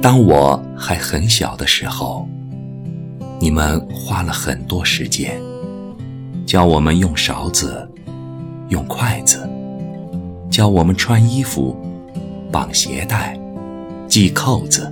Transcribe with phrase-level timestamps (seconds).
[0.00, 2.26] 当我还很小的时候，
[3.40, 5.40] 你们花了很多时间
[6.46, 7.86] 教我们用勺子、
[8.68, 9.48] 用筷子，
[10.48, 11.76] 教我们穿衣服、
[12.52, 13.36] 绑鞋带、
[14.08, 14.90] 系扣子，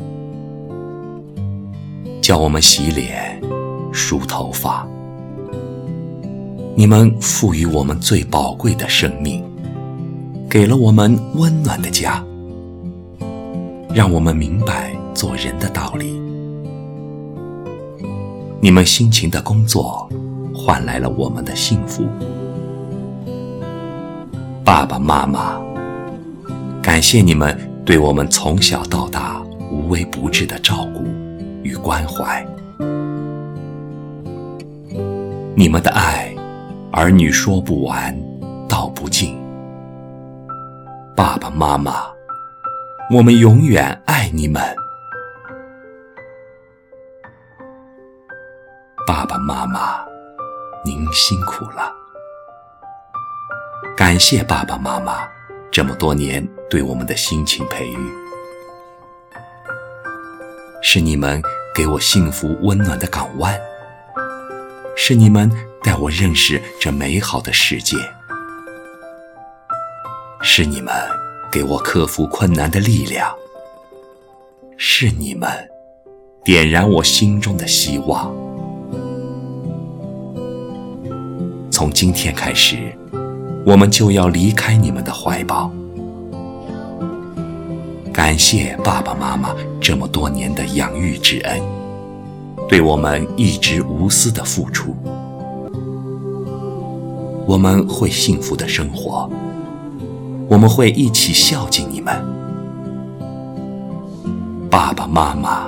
[2.21, 3.41] 教我们洗脸、
[3.93, 4.87] 梳头发。
[6.75, 9.43] 你们赋予我们最宝贵的生命，
[10.51, 12.23] 给了我们温暖的家，
[13.95, 16.23] 让我们明白做人的道理。
[18.61, 20.09] 你们辛勤的工作，
[20.55, 22.05] 换来了我们的幸福。
[24.63, 25.59] 爸爸妈妈，
[26.83, 31.03] 感谢你们对我们从小到大无微不至的照顾
[31.63, 32.47] 与关怀。
[35.57, 36.33] 你们的爱。
[36.93, 38.19] 儿女说不完，
[38.67, 39.37] 道不尽。
[41.15, 42.07] 爸爸妈妈，
[43.15, 44.63] 我们永远爱你们。
[49.27, 50.07] 爸爸妈妈，
[50.85, 51.93] 您辛苦了。
[53.97, 55.29] 感谢爸爸妈妈
[55.69, 58.13] 这么多年对我们的辛勤培育，
[60.81, 61.43] 是你们
[61.75, 63.59] 给我幸福温暖的港湾，
[64.97, 65.51] 是你们。
[65.83, 67.97] 带我认识这美好的世界，
[70.43, 70.93] 是你们
[71.51, 73.33] 给我克服困难的力量，
[74.77, 75.49] 是你们
[76.43, 78.46] 点燃我心中的希望。
[81.77, 82.75] 从今天开始，
[83.67, 85.71] 我们就要离开你们的怀抱。
[88.11, 91.61] 感谢爸爸妈妈这么多年的养育之恩，
[92.67, 94.97] 对我们一直无私的付出。
[97.47, 99.31] 我们会幸福的生活，
[100.49, 102.25] 我们会一起孝敬你们，
[104.71, 105.67] 爸爸妈妈，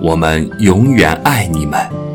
[0.00, 2.09] 我们永远爱你们。